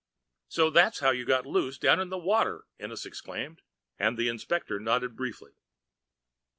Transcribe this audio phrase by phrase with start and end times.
[0.47, 3.61] "So that's how you got loose down in the water!" Ennis exclaimed,
[3.99, 5.51] and the inspector nodded briefly.